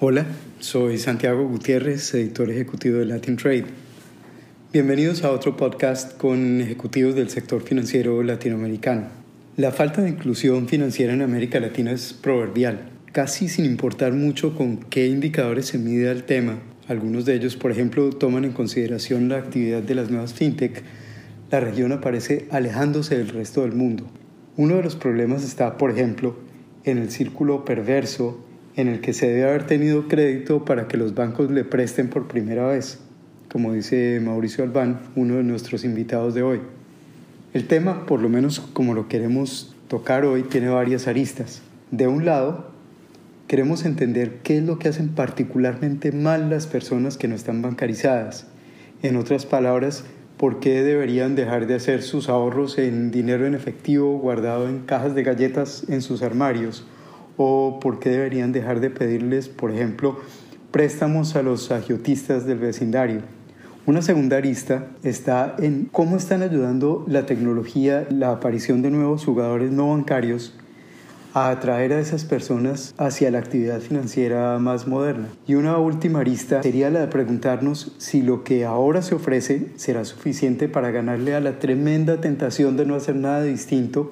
[0.00, 0.26] Hola,
[0.60, 3.64] soy Santiago Gutiérrez, editor ejecutivo de Latin Trade.
[4.72, 9.08] Bienvenidos a otro podcast con ejecutivos del sector financiero latinoamericano.
[9.56, 14.76] La falta de inclusión financiera en América Latina es proverbial, casi sin importar mucho con
[14.76, 16.60] qué indicadores se mide el tema.
[16.86, 20.80] Algunos de ellos, por ejemplo, toman en consideración la actividad de las nuevas fintech.
[21.50, 24.04] La región aparece alejándose del resto del mundo.
[24.56, 26.36] Uno de los problemas está, por ejemplo,
[26.84, 28.44] en el círculo perverso
[28.78, 32.28] en el que se debe haber tenido crédito para que los bancos le presten por
[32.28, 33.00] primera vez,
[33.50, 36.60] como dice Mauricio Albán, uno de nuestros invitados de hoy.
[37.52, 41.60] El tema, por lo menos como lo queremos tocar hoy, tiene varias aristas.
[41.90, 42.70] De un lado,
[43.48, 48.46] queremos entender qué es lo que hacen particularmente mal las personas que no están bancarizadas.
[49.02, 50.04] En otras palabras,
[50.36, 55.16] por qué deberían dejar de hacer sus ahorros en dinero en efectivo guardado en cajas
[55.16, 56.86] de galletas en sus armarios
[57.38, 60.18] o por qué deberían dejar de pedirles, por ejemplo,
[60.70, 63.22] préstamos a los agiotistas del vecindario.
[63.86, 69.70] Una segunda arista está en cómo están ayudando la tecnología, la aparición de nuevos jugadores
[69.70, 70.52] no bancarios
[71.32, 75.28] a atraer a esas personas hacia la actividad financiera más moderna.
[75.46, 80.04] Y una última arista sería la de preguntarnos si lo que ahora se ofrece será
[80.04, 84.10] suficiente para ganarle a la tremenda tentación de no hacer nada distinto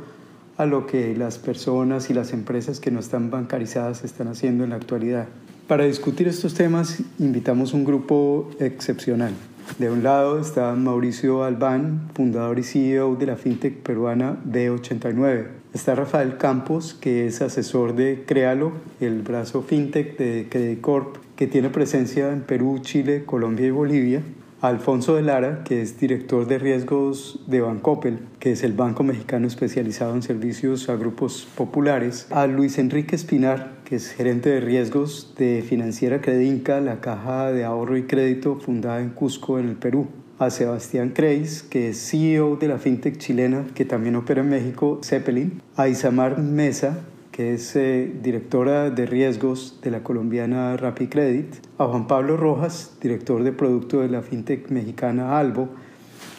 [0.57, 4.71] a lo que las personas y las empresas que no están bancarizadas están haciendo en
[4.71, 5.27] la actualidad.
[5.69, 9.33] Para discutir estos temas invitamos un grupo excepcional.
[9.79, 15.49] De un lado está Mauricio Albán, fundador y CEO de la fintech peruana B89.
[15.75, 21.47] Está Rafael Campos, que es asesor de Créalo, el brazo fintech de Credit Corp, que
[21.47, 24.23] tiene presencia en Perú, Chile, Colombia y Bolivia.
[24.63, 29.47] Alfonso de Lara, que es director de riesgos de Bancopel, que es el banco mexicano
[29.47, 35.35] especializado en servicios a grupos populares, a Luis Enrique Espinar, que es gerente de riesgos
[35.37, 40.09] de Financiera Credinca, la caja de ahorro y crédito fundada en Cusco, en el Perú,
[40.39, 45.01] a Sebastián Kreis, que es CEO de la fintech chilena que también opera en México,
[45.05, 47.05] Zeppelin, a Isamar Mesa,
[47.37, 52.97] que es eh, directora de riesgos de la colombiana Rapid Credit, a Juan Pablo Rojas,
[52.99, 55.69] director de producto de la fintech mexicana Albo,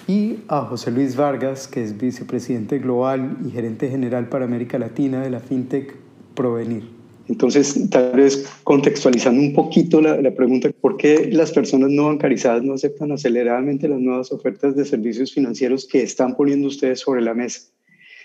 [0.07, 5.21] y a José Luis Vargas, que es vicepresidente global y gerente general para América Latina
[5.21, 5.95] de la fintech
[6.33, 6.89] Provenir.
[7.27, 12.63] Entonces, tal vez contextualizando un poquito la, la, pregunta, ¿por qué las personas no bancarizadas
[12.63, 17.35] no aceptan aceleradamente las nuevas ofertas de servicios financieros que están poniendo ustedes sobre la
[17.35, 17.69] mesa?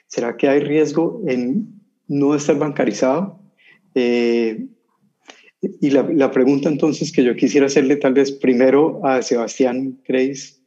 [0.06, 1.81] ¿Será que hay riesgo en
[2.12, 3.40] no estar bancarizado.
[3.94, 4.66] Eh,
[5.80, 10.60] y la, la, pregunta entonces que yo quisiera hacerle tal vez primero a Sebastián Creis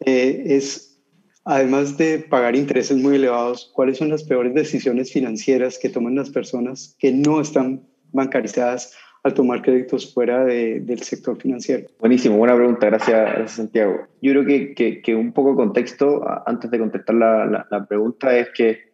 [0.00, 1.00] eh, es,
[1.44, 6.30] además de pagar intereses muy elevados, ¿cuáles son las peores decisiones financieras que toman las
[6.30, 8.92] personas que no están bancarizadas
[9.22, 11.86] al tomar créditos fuera de, del sector financiero?
[12.00, 14.08] Buenísimo, buena pregunta, gracias, Santiago.
[14.20, 18.48] Yo creo que, que, un poco de contexto, antes de contestar la, la pregunta, es
[18.54, 18.93] que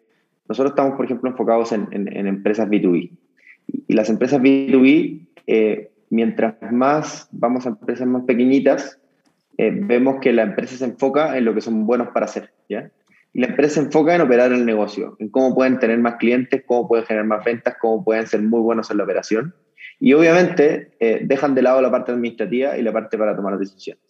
[0.51, 1.87] nosotros estamos, por ejemplo, enfocados en,
[2.27, 3.13] empresas B2B.
[3.87, 8.99] Y las empresas B2B, eh, mientras más vamos a empresas más pequeñitas,
[9.59, 12.51] eh, vemos que la empresa se enfoca en lo que son buenos para hacer.
[12.69, 16.65] Y la empresa se enfoca en operar el negocio, en cómo pueden tener más clientes,
[16.67, 19.55] cómo pueden generar más ventas, cómo pueden ser muy buenos en la operación.
[20.01, 24.10] Y obviamente eh, dejan de lado la parte administrativa y la parte para tomar decisiones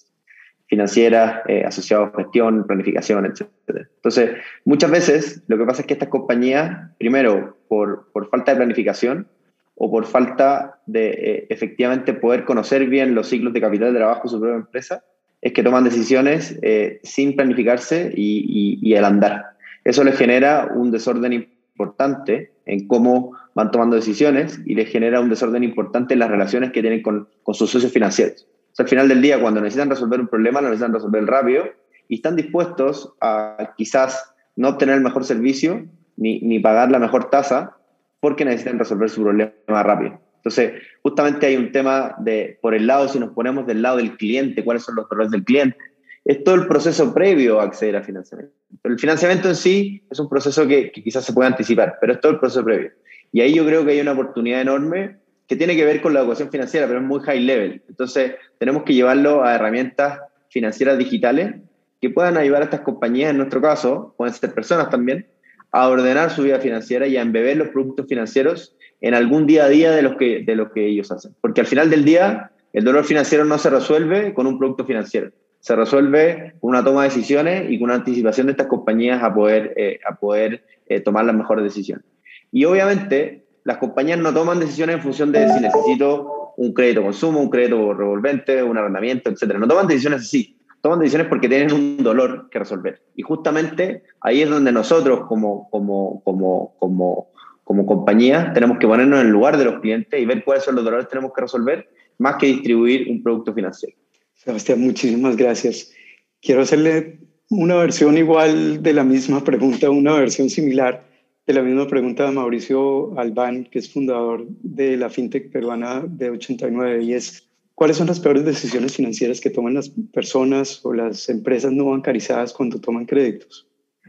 [0.70, 3.48] financieras, eh, asociados a gestión, planificación, etc.
[3.96, 4.30] Entonces,
[4.64, 9.26] muchas veces lo que pasa es que estas compañías, primero, por, por falta de planificación
[9.74, 14.22] o por falta de eh, efectivamente poder conocer bien los ciclos de capital de trabajo
[14.22, 15.02] de su propia empresa,
[15.42, 19.46] es que toman decisiones eh, sin planificarse y, y, y, al andar.
[19.84, 25.30] Eso les genera un desorden importante en cómo van tomando decisiones y les genera un
[25.30, 28.46] desorden importante en las relaciones que tienen con, con sus socios financieros
[28.80, 31.64] al final del día, cuando necesitan resolver un problema, lo necesitan resolver rápido
[32.08, 35.86] y están dispuestos a quizás no obtener el mejor servicio
[36.16, 37.76] ni, ni pagar la mejor tasa
[38.20, 40.20] porque necesitan resolver su problema rápido.
[40.36, 44.16] Entonces, justamente hay un tema de, por el lado, si nos ponemos del lado del
[44.16, 45.76] cliente, cuáles son los errores del cliente,
[46.24, 48.54] es todo el proceso previo a acceder a financiamiento.
[48.82, 52.14] Pero el financiamiento en sí es un proceso que, que quizás se puede anticipar, pero
[52.14, 52.90] es todo el proceso previo.
[53.32, 55.18] Y ahí yo creo que hay una oportunidad enorme
[55.50, 57.82] que tiene que ver con la educación financiera, pero es muy high level.
[57.88, 61.56] Entonces, tenemos que llevarlo a herramientas financieras digitales
[62.00, 65.26] que puedan ayudar a estas compañías, en nuestro caso, pueden ser personas también,
[65.72, 69.68] a ordenar su vida financiera y a embeber los productos financieros en algún día a
[69.68, 71.34] día de, los que, de lo que ellos hacen.
[71.40, 75.32] Porque al final del día, el dolor financiero no se resuelve con un producto financiero,
[75.58, 79.34] se resuelve con una toma de decisiones y con una anticipación de estas compañías a
[79.34, 82.04] poder, eh, a poder eh, tomar las mejores decisiones.
[82.52, 87.40] Y obviamente, las compañías no toman decisiones en función de si necesito un crédito consumo,
[87.40, 89.54] un crédito revolvente, un arrendamiento, etc.
[89.58, 93.02] No toman decisiones así, toman decisiones porque tienen un dolor que resolver.
[93.16, 97.30] Y justamente ahí es donde nosotros como, como, como, como,
[97.64, 100.74] como compañía tenemos que ponernos en el lugar de los clientes y ver cuáles son
[100.74, 103.96] los dolores que tenemos que resolver, más que distribuir un producto financiero.
[104.34, 105.92] Sebastián, muchísimas gracias.
[106.40, 107.20] Quiero hacerle
[107.50, 111.09] una versión igual de la misma pregunta, una versión similar
[111.46, 116.30] de la misma pregunta de Mauricio Albán, que es fundador de la fintech peruana de
[116.30, 121.28] 89, y es, ¿cuáles son las peores decisiones financieras que toman las personas o las
[121.28, 123.66] empresas no bancarizadas cuando toman créditos?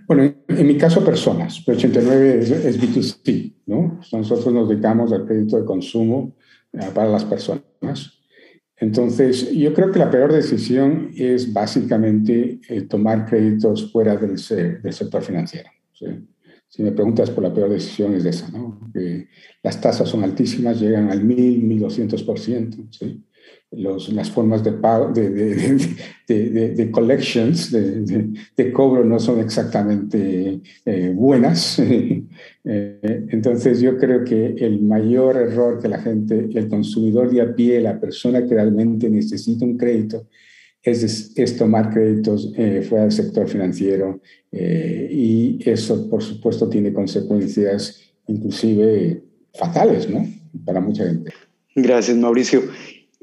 [0.07, 1.67] Bueno, en mi caso, personas.
[1.67, 3.99] 89 es, es B2C, ¿no?
[4.11, 6.35] Nosotros nos dedicamos al crédito de consumo
[6.73, 7.63] eh, para las personas.
[8.77, 14.35] Entonces, yo creo que la peor decisión es básicamente eh, tomar créditos fuera del,
[14.81, 15.69] del sector financiero.
[16.71, 18.79] Si me preguntas por la peor decisión es esa, ¿no?
[19.61, 23.25] las tasas son altísimas, llegan al 1000, 1200%, ¿sí?
[23.71, 25.29] Los, las formas de pago, de,
[26.27, 31.81] de, de, collections, de, cobro no son exactamente eh, buenas.
[32.63, 37.55] Eh, entonces yo creo que el mayor error que la gente, el consumidor de a
[37.55, 40.27] pie, la persona que realmente necesita un crédito,
[40.83, 44.19] es, es tomar créditos eh, fuera del sector financiero
[44.53, 49.21] y eso por supuesto tiene consecuencias inclusive
[49.53, 50.27] fatales, ¿no?
[50.65, 51.31] Para mucha gente.
[51.75, 52.63] Gracias, Mauricio.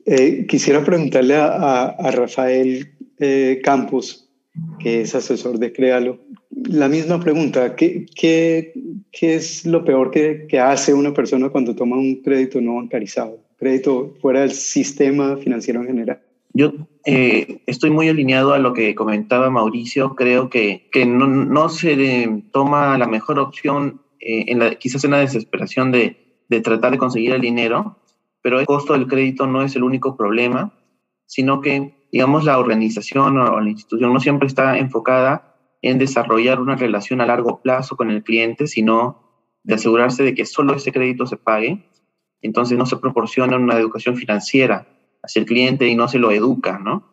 [0.07, 2.89] Eh, quisiera preguntarle a, Rafael
[3.19, 4.31] eh, Campos,
[4.79, 6.21] que es asesor de Créalo,
[6.51, 7.77] la misma pregunta.
[7.77, 8.73] ¿Qué, qué,
[9.13, 13.39] qué es lo peor que, que, hace una persona cuando toma un crédito no bancarizado?
[13.59, 16.21] Crédito fuera del sistema financiero en general.
[16.55, 16.73] Yo
[17.11, 20.15] eh, estoy muy alineado a lo que comentaba Mauricio.
[20.15, 25.21] Creo que, que no, no, se toma la mejor opción, en la, quizás en la
[25.21, 27.97] desesperación de, de tratar de conseguir el dinero,
[28.43, 30.75] pero el costo del crédito no es el único problema,
[31.25, 36.77] sino que, digamos, la organización o la institución no siempre está enfocada en desarrollar una
[36.77, 41.25] relación a largo plazo con el cliente, sino de asegurarse de que solo ese crédito
[41.27, 41.89] se pague.
[42.43, 44.98] Entonces no se proporciona una educación financiera
[45.29, 47.05] hacia el cliente y no se lo educa, ¿no?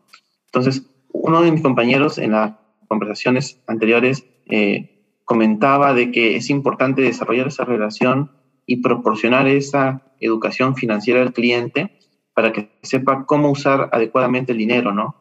[0.46, 2.54] Entonces, uno de mis compañeros en las
[2.88, 8.32] conversaciones anteriores eh, comentaba de que es importante desarrollar esa relación
[8.66, 12.00] y proporcionar esa educación financiera al cliente
[12.34, 15.16] para que sepa cómo usar adecuadamente el dinero, ¿no?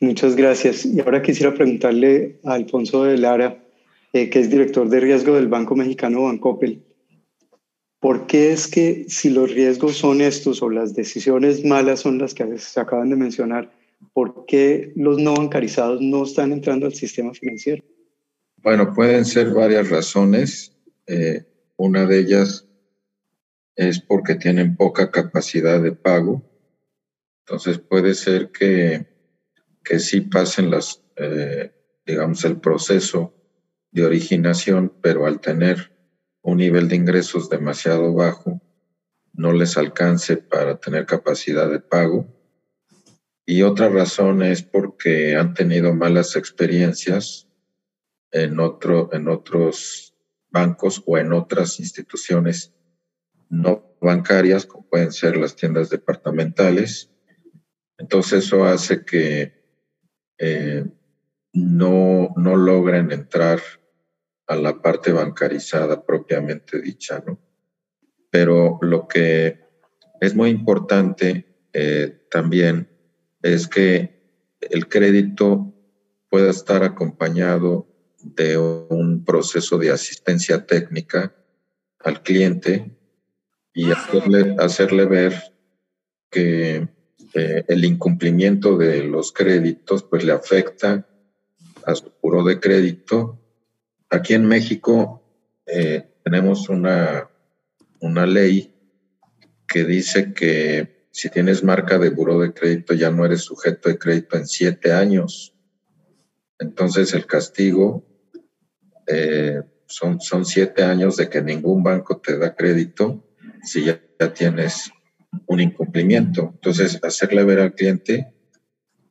[0.00, 0.84] Muchas gracias.
[0.84, 3.58] Y ahora quisiera preguntarle a Alfonso de Lara,
[4.12, 6.82] eh, que es director de riesgo del Banco Mexicano Bancopel,
[8.00, 12.34] ¿por qué es que si los riesgos son estos o las decisiones malas son las
[12.34, 13.72] que se acaban de mencionar,
[14.12, 17.82] ¿por qué los no bancarizados no están entrando al sistema financiero?
[18.62, 20.72] Bueno, pueden ser varias razones.
[21.06, 21.44] Eh,
[21.76, 22.66] una de ellas
[23.76, 26.42] es porque tienen poca capacidad de pago.
[27.44, 29.06] Entonces puede ser que,
[29.84, 31.70] que sí pasen las, eh,
[32.04, 33.34] digamos, el proceso
[33.92, 35.95] de originación, pero al tener
[36.46, 38.62] un nivel de ingresos demasiado bajo,
[39.32, 42.24] no les alcance para tener capacidad de pago.
[43.44, 47.48] Y otra razón es porque han tenido malas experiencias
[48.30, 50.14] en, otro, en otros
[50.48, 52.72] bancos o en otras instituciones
[53.48, 57.10] no bancarias, como pueden ser las tiendas departamentales.
[57.98, 59.52] Entonces eso hace que
[60.38, 60.84] eh,
[61.52, 63.60] no, no logren entrar
[64.46, 67.38] a la parte bancarizada propiamente dicha, ¿no?
[68.30, 69.60] Pero lo que
[70.20, 72.88] es muy importante eh, también
[73.42, 74.16] es que
[74.60, 75.72] el crédito
[76.28, 77.86] pueda estar acompañado
[78.22, 81.34] de un proceso de asistencia técnica
[82.00, 82.96] al cliente
[83.72, 85.34] y hacerle, hacerle ver
[86.30, 86.88] que
[87.34, 91.06] eh, el incumplimiento de los créditos pues le afecta
[91.84, 93.38] a su puro de crédito.
[94.10, 95.22] Aquí en México
[95.66, 97.28] eh, tenemos una,
[98.00, 98.74] una ley
[99.66, 103.98] que dice que si tienes marca de buró de crédito ya no eres sujeto de
[103.98, 105.54] crédito en siete años.
[106.58, 108.06] Entonces el castigo
[109.06, 113.26] eh, son, son siete años de que ningún banco te da crédito
[113.66, 114.00] si ya,
[114.34, 114.90] tienes
[115.46, 116.52] un incumplimiento.
[116.54, 118.32] Entonces, hacerle ver al cliente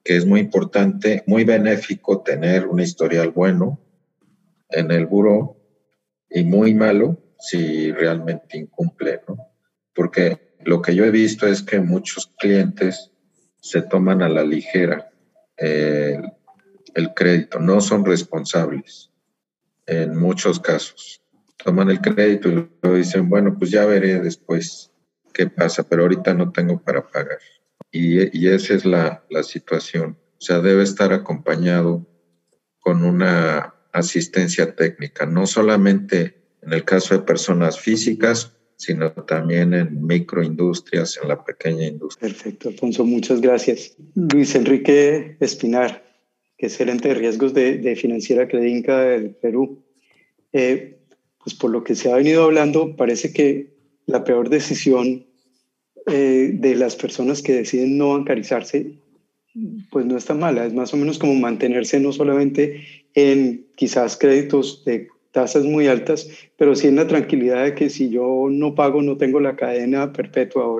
[0.03, 3.84] que es muy importante, muy benéfico tener un historial bueno
[4.75, 5.57] en el buro
[6.29, 9.37] y muy malo si realmente incumple, ¿no?
[9.93, 13.11] Porque lo que yo he visto es que muchos clientes
[13.61, 15.11] se toman a la ligera
[15.57, 16.31] el,
[16.93, 19.11] el crédito, no son responsables
[19.85, 21.21] en muchos casos
[21.65, 24.91] toman el crédito y luego dicen, bueno, pues ya veré después.
[25.33, 27.39] qué pasa, pero ahorita no tengo para pagar.
[27.91, 30.17] Y, y esa es la, la situación.
[30.37, 32.07] O sea, debe estar acompañado
[32.79, 40.05] con una asistencia técnica, no solamente en el caso de personas físicas, sino también en
[40.05, 42.29] microindustrias, en la pequeña industria.
[42.29, 43.95] Perfecto, Alfonso, muchas gracias.
[44.15, 46.03] Luis Enrique Espinar,
[46.57, 49.83] que es gerente de riesgos de, de Financiera Credinca del Perú.
[50.51, 50.99] Eh,
[51.43, 53.75] pues por lo que se ha venido hablando, parece que
[54.07, 55.25] la peor decisión
[56.07, 58.93] eh, de las personas que deciden no bancarizarse,
[59.89, 64.83] pues no está mala, es más o menos como mantenerse no solamente en quizás créditos
[64.85, 69.01] de tasas muy altas, pero sí en la tranquilidad de que si yo no pago,
[69.01, 70.79] no tengo la cadena perpetua o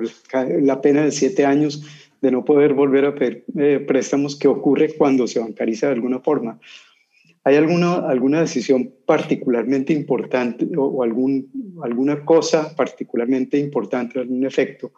[0.62, 1.82] la pena de siete años
[2.22, 6.20] de no poder volver a pedir eh, préstamos que ocurre cuando se bancariza de alguna
[6.20, 6.58] forma.
[7.44, 11.48] ¿Hay alguna, alguna decisión particularmente importante o, algún,
[11.82, 14.90] alguna cosa particularmente importante, algún efecto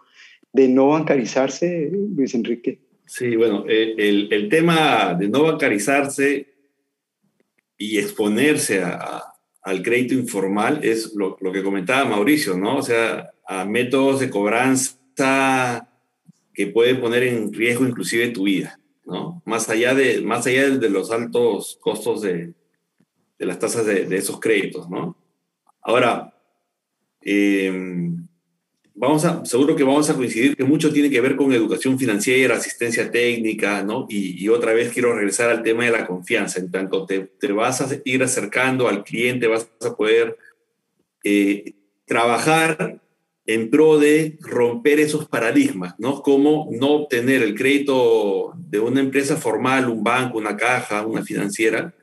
[0.53, 2.79] de no bancarizarse, Luis Enrique?
[3.05, 6.58] Sí, bueno, eh, el, el tema de no bancarizarse
[7.79, 9.23] y exponerse a,
[9.63, 12.79] al crédito informal es lo, que comentaba Mauricio, ¿no?
[12.79, 15.89] O sea, a métodos de cobranza
[16.53, 19.43] que pueden poner en riesgo inclusive tu vida, ¿no?
[19.45, 22.55] Más allá de, más allá de los altos costos de,
[23.39, 25.17] las tasas de, esos créditos, ¿no?
[25.83, 26.35] Ahora,
[27.23, 28.08] eh,
[28.99, 32.57] vamos a, seguro que vamos a coincidir que mucho tiene que ver con educación financiera,
[32.57, 34.07] asistencia técnica, ¿no?
[34.09, 36.59] Y, otra vez quiero regresar al tema de la confianza.
[36.59, 40.37] En tanto te, vas a ir acercando al cliente, vas a poder
[41.23, 41.75] eh,
[42.07, 43.01] trabajar
[43.47, 46.23] en pro de romper esos paradigmas, ¿no?
[46.23, 51.95] Como no obtener el crédito de una empresa formal, un banco, una caja, una financiera,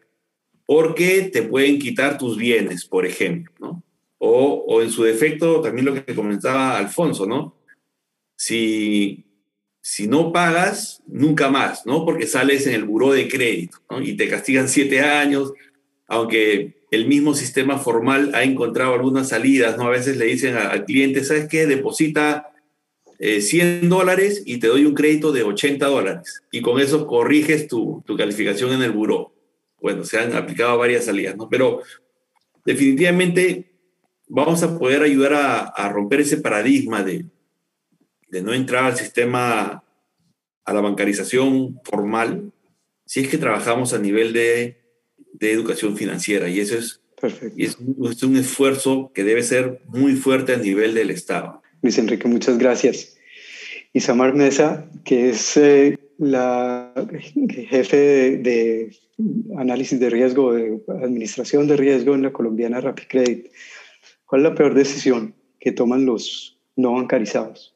[0.66, 3.85] porque te pueden quitar tus bienes, por ejemplo, ¿no?
[4.28, 7.56] O, en su defecto, también lo que comentaba Alfonso, ¿no?
[8.36, 9.26] Si,
[9.82, 12.06] si no pagas, nunca más, ¿no?
[12.06, 14.02] Porque sales en el buró de crédito, ¿no?
[14.02, 15.54] Y te castigan siete años,
[16.08, 19.86] aunque el mismo sistema formal ha encontrado algunas salidas, ¿no?
[19.86, 21.68] A veces le dicen al cliente, ¿sabes qué?
[21.68, 22.52] Deposita
[23.20, 26.42] 100 eh, dólares y te doy un crédito de 80 dólares.
[26.52, 29.34] Y con eso corriges tu, tu calificación en el buró.
[29.80, 31.48] Bueno, se han aplicado varias salidas, ¿no?
[31.48, 31.82] Pero
[32.66, 33.75] definitivamente
[34.28, 35.34] vamos a poder ayudar
[35.76, 37.26] a, romper ese paradigma de,
[38.30, 39.84] de, no entrar al sistema,
[40.66, 42.52] a la bancarización formal,
[43.06, 44.78] si es que trabajamos a nivel de,
[45.34, 46.50] de educación financiera.
[46.50, 47.02] Y eso es,
[47.56, 47.78] Y es,
[48.24, 51.62] un esfuerzo que debe ser muy fuerte a nivel del Estado.
[51.82, 53.18] Luis Enrique, muchas gracias.
[53.94, 56.94] Isamar Mesa, que es eh, la
[57.70, 58.96] jefe de, de,
[59.58, 63.48] análisis de riesgo, de administración de riesgo en la colombiana Rapid Credit.
[64.26, 67.76] ¿Cuál es la peor decisión que toman los no bancarizados?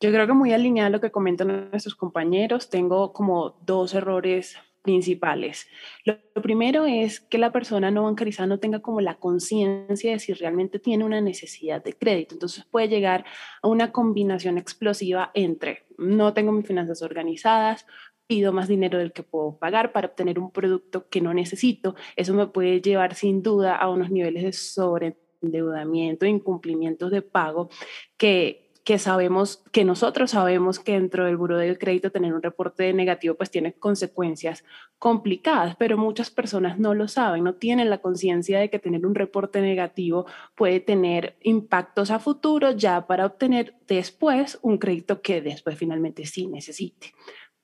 [0.00, 4.56] Yo creo que muy alineado a lo que comentan nuestros compañeros, tengo como dos errores
[4.82, 5.66] principales.
[6.04, 10.32] Lo, primero es que la persona no bancarizada no tenga como la conciencia de si
[10.32, 12.34] realmente tiene una necesidad de crédito.
[12.34, 13.24] Entonces puede llegar
[13.62, 17.86] a una combinación explosiva entre no tengo mis finanzas organizadas,
[18.28, 21.96] pido más dinero del que puedo pagar para obtener un producto que no necesito.
[22.14, 25.16] Eso me puede llevar sin duda a unos niveles de sobre
[25.46, 27.68] endeudamiento, incumplimientos de pago,
[28.16, 32.92] que, que sabemos, que nosotros sabemos que dentro del buro del crédito tener un reporte
[32.92, 34.62] negativo pues tiene consecuencias
[34.98, 39.16] complicadas, pero muchas personas no lo saben, no tienen la conciencia de que tener un
[39.16, 45.76] reporte negativo puede tener impactos a futuro ya para obtener después un crédito que después
[45.76, 47.12] finalmente sí necesite.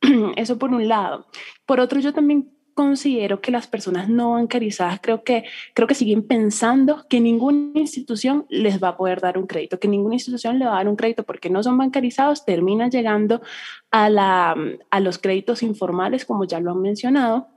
[0.36, 1.26] Eso por un lado.
[1.66, 6.22] Por otro, yo también considero que las personas no bancarizadas creo que, creo que siguen
[6.22, 10.66] pensando que ninguna institución les va a poder dar un crédito, que ninguna institución le
[10.66, 13.42] va a dar un crédito porque no son bancarizados, terminan llegando
[13.90, 14.56] a, la,
[14.90, 17.48] a los créditos informales, como ya lo han mencionado,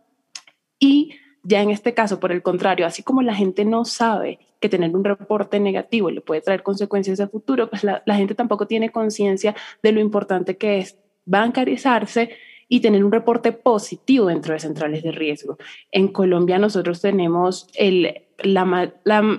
[0.80, 1.12] y
[1.44, 4.96] ya en este caso, por el contrario, así como la gente no sabe que tener
[4.96, 8.92] un reporte negativo le puede traer consecuencias a futuro, pues la, la gente tampoco tiene
[8.92, 12.32] conciencia de lo importante que es bancarizarse
[12.68, 15.58] y tener un reporte positivo dentro de centrales de riesgo.
[15.92, 18.66] En Colombia nosotros tenemos el, la,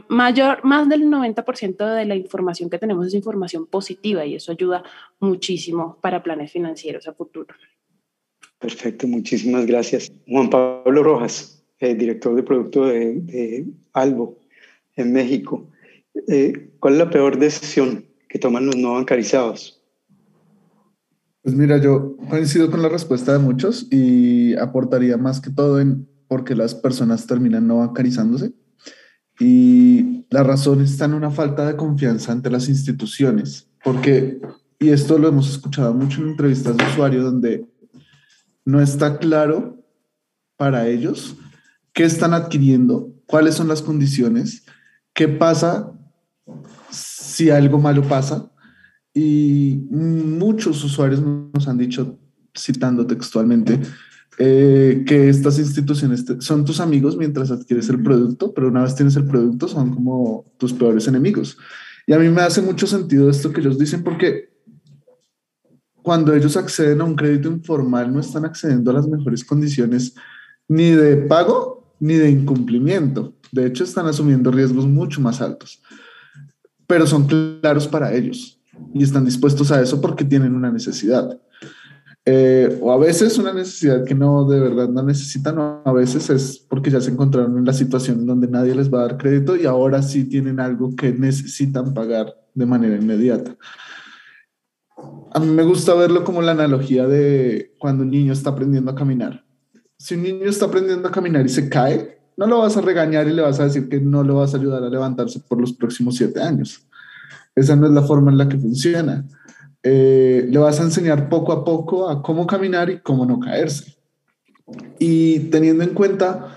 [0.09, 4.85] mayor, más del 90% de la información que tenemos es información positiva y eso ayuda
[5.21, 7.55] muchísimo para planes financieros a futuro.
[8.59, 10.11] Perfecto, muchísimas gracias.
[10.27, 14.39] Juan Pablo Rojas, eh, director de producto de, Albo
[14.95, 15.69] en México.
[16.29, 19.76] Eh, ¿Cuál es la peor decisión que toman los no bancarizados?
[21.47, 26.09] Pues mira, yo coincido con la respuesta de muchos y aportaría más que todo en
[26.27, 28.53] porque las personas terminan no bancarizándose.
[29.39, 33.71] Y la razón está en una falta de confianza ante las instituciones.
[33.85, 34.41] porque,
[34.81, 37.65] y esto lo hemos escuchado mucho en entrevistas de usuarios, donde
[38.65, 39.81] no está claro
[40.57, 41.37] para ellos
[41.93, 44.65] qué están adquiriendo, cuáles son las condiciones,
[45.15, 45.93] qué pasa
[46.91, 48.51] si algo malo pasa.
[49.19, 52.19] Y muchos usuarios nos han dicho,
[52.55, 53.81] citando textualmente,
[54.37, 59.17] eh, que estas instituciones son tus amigos mientras adquieres el producto, pero una vez tienes
[59.17, 61.57] el producto son como tus peores enemigos.
[62.07, 64.51] Y a mí me hace mucho sentido esto que ellos dicen porque
[66.03, 70.15] cuando ellos acceden a un crédito informal no están accediendo a las mejores condiciones
[70.69, 73.35] ni de pago ni de incumplimiento.
[73.51, 75.83] De hecho, están asumiendo riesgos mucho más altos,
[76.87, 78.56] pero son claros para ellos
[78.95, 81.39] y están dispuestos a eso porque tienen una necesidad.
[82.29, 86.29] Eh, o a veces una necesidad que no de verdad no necesitan, o a veces
[86.29, 89.55] es porque ya se encontraron en la situación donde nadie les va a dar crédito
[89.57, 93.57] y ahora sí tienen algo que necesitan pagar de manera inmediata.
[95.33, 98.95] A mí me gusta verlo como la analogía de cuando un niño está aprendiendo a
[98.97, 99.45] caminar.
[99.97, 103.29] Si un niño está aprendiendo a caminar y se cae, no lo vas a regañar
[103.29, 105.73] y le vas a decir que no lo vas a ayudar a levantarse por los
[105.73, 106.86] próximos siete años.
[107.57, 109.25] Esa no es la forma en la que funciona
[109.89, 113.97] eh, le vas a enseñar poco a poco a cómo caminar y cómo no caerse.
[114.99, 116.57] Y teniendo en cuenta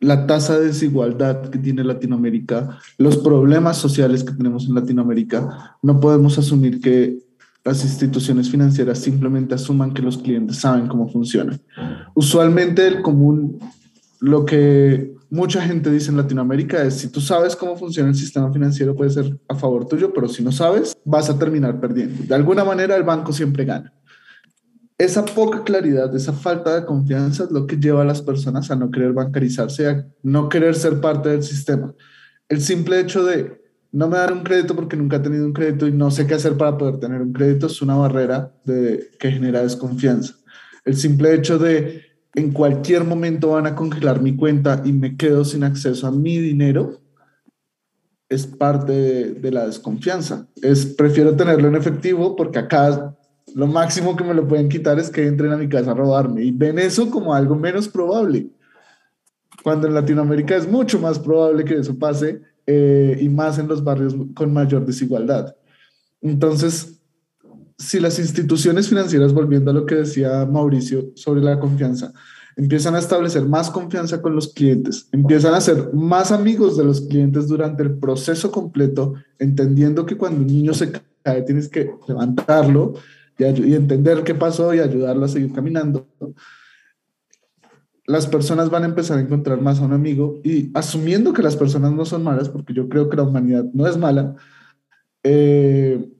[0.00, 6.00] la tasa de desigualdad que tiene Latinoamérica, los problemas sociales que tenemos en Latinoamérica, no
[6.00, 7.20] podemos asumir que
[7.64, 11.56] las instituciones financieras simplemente asuman que los clientes saben cómo funciona.
[12.14, 13.60] Usualmente el común,
[14.18, 18.52] lo que mucha gente dice en Latinoamérica es, si tú sabes cómo funciona el sistema
[18.52, 22.22] financiero puede ser a favor tuyo, pero si no sabes, vas a terminar perdiendo.
[22.22, 23.92] De alguna manera el banco siempre gana.
[24.96, 28.76] Esa poca claridad, esa falta de confianza es lo que lleva a las personas a
[28.76, 31.92] no querer bancarizarse, a no querer ser parte del sistema.
[32.48, 33.60] El simple hecho de
[33.90, 36.34] no me dar un crédito porque nunca he tenido un crédito y no sé qué
[36.34, 40.34] hacer para poder tener un crédito es una barrera que genera desconfianza.
[40.84, 45.44] El simple hecho de en cualquier momento van a congelar mi cuenta y me quedo
[45.44, 47.00] sin acceso a mi dinero,
[48.28, 48.92] es parte
[49.34, 50.48] de, la desconfianza.
[50.60, 53.14] Es, prefiero tenerlo en efectivo porque acá
[53.54, 56.42] lo máximo que me lo pueden quitar es que entren a mi casa a robarme
[56.42, 58.48] y ven eso como algo menos probable.
[59.62, 63.84] Cuando en Latinoamérica es mucho más probable que eso pase eh, y más en los
[63.84, 65.54] barrios con mayor desigualdad.
[66.20, 67.00] Entonces,
[67.78, 72.12] si las instituciones financieras, volviendo a lo que decía Mauricio sobre la confianza,
[72.56, 77.02] empiezan a establecer más confianza con los clientes, empiezan a ser más amigos de los
[77.02, 82.94] clientes durante el proceso completo, entendiendo que cuando un niño se cae tienes que levantarlo
[83.38, 86.06] y, entender qué pasó y ayudarlo a seguir caminando.
[88.06, 91.56] Las personas van a empezar a encontrar más a un amigo y asumiendo que las
[91.56, 94.36] personas no son malas, porque yo creo que la humanidad no es mala,
[95.22, 96.13] eh,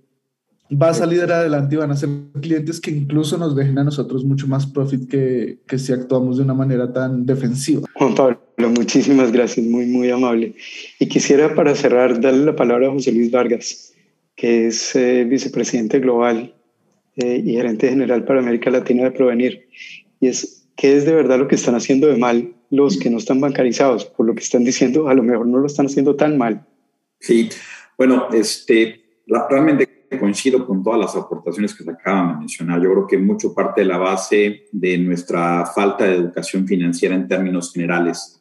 [0.80, 2.08] va a salir adelante y van a ser
[2.40, 6.44] clientes que incluso nos dejen a nosotros mucho más profit que, que si actuamos de
[6.44, 7.88] una manera tan defensiva.
[7.94, 10.54] Juan Pablo, muchísimas gracias, muy, muy amable.
[10.98, 13.94] Y quisiera para cerrar darle la palabra a José Luis Vargas,
[14.36, 16.54] que es eh, vicepresidente global
[17.16, 19.68] eh, y gerente general para América Latina de Provenir.
[20.20, 23.18] Y es, ¿qué es de verdad lo que están haciendo de mal los que no
[23.18, 24.04] están bancarizados?
[24.04, 26.66] Por lo que están diciendo, a lo mejor no lo están haciendo tan mal.
[27.20, 27.48] Sí,
[27.96, 29.00] bueno, este,
[29.48, 32.82] realmente coincido con todas las aportaciones que se acaban de mencionar.
[32.82, 37.28] Yo creo que mucho parte de la base de nuestra falta de educación financiera en
[37.28, 38.38] términos generales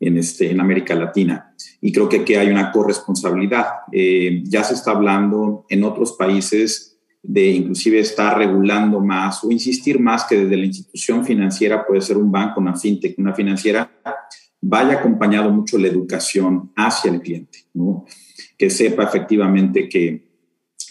[0.00, 1.54] en, este, en América Latina.
[1.80, 3.66] Y creo que aquí hay una corresponsabilidad.
[3.92, 9.98] Eh, ya se está hablando en otros países de inclusive estar regulando más o insistir
[9.98, 13.90] más que desde la institución financiera, puede ser un banco, una fintech, una financiera,
[14.60, 18.06] vaya acompañado mucho la educación hacia el cliente, ¿no?
[18.56, 20.27] que sepa efectivamente que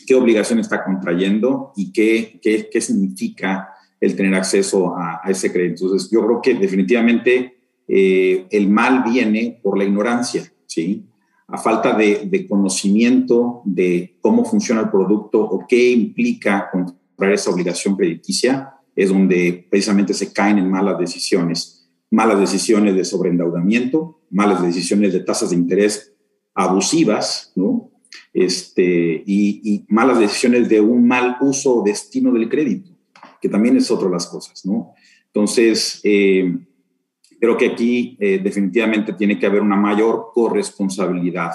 [0.08, 5.86] qué obligación está contrayendo y qué, qué, qué significa el tener acceso a, ese crédito.
[5.86, 11.06] Entonces, yo creo que definitivamente eh, el mal viene por la ignorancia, ¿sí?
[11.48, 17.52] A falta de, de, conocimiento de cómo funciona el producto o qué implica comprar esa
[17.52, 21.90] obligación crediticia, es donde precisamente se caen en malas decisiones.
[22.10, 26.14] Malas decisiones de sobreendeudamiento, malas decisiones de tasas de interés
[26.54, 27.92] abusivas, ¿no?
[28.34, 32.92] Este, y, malas decisiones de un mal uso o destino del crédito,
[33.42, 34.94] que también es otra de las cosas, ¿no?
[35.28, 36.58] Entonces, eh,
[37.40, 41.52] creo que aquí eh, definitivamente tiene que haber una mayor corresponsabilidad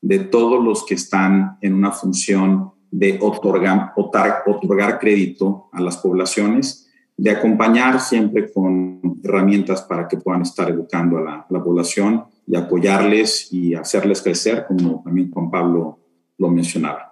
[0.00, 6.88] de todos los que están en una función de otorgar, otorgar crédito a las poblaciones,
[7.16, 12.56] de acompañar siempre con herramientas para que puedan estar educando a la, la población y
[12.56, 16.00] apoyarles y hacerles crecer, como también Juan Pablo
[16.36, 17.09] lo mencionaba.